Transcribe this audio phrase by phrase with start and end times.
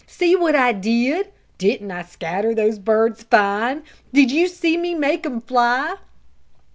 [0.07, 1.31] See what I did!
[1.59, 3.83] Didn't I scatter those birds fine?
[4.11, 5.97] Did you see me make 'em fly!"